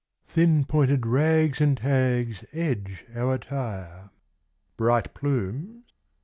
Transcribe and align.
Thin 0.25 0.65
pointed 0.65 1.05
rags 1.05 1.61
and 1.61 1.77
tags 1.77 2.43
edge 2.53 3.05
our 3.13 3.35
attire.... 3.35 4.09
Bright 4.75 5.13
plumes 5.13 5.83